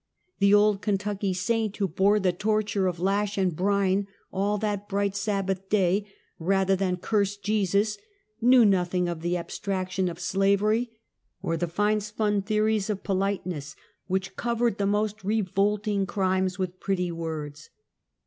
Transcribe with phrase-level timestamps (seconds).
[0.39, 4.89] The old Ken tucky saint who bore the torture of lash and brine all that
[4.89, 6.07] bright Sabbath day,
[6.39, 7.99] rather than" curse Jesus,"
[8.41, 10.89] knew nothing of the abstraction of slavery,
[11.43, 13.75] or the fine spun theories of politeness
[14.07, 17.69] which covered the most re volting crimes with pretty words.